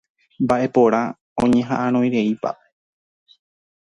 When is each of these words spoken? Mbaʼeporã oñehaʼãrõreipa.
Mbaʼeporã 0.43 1.01
oñehaʼãrõreipa. 1.43 2.51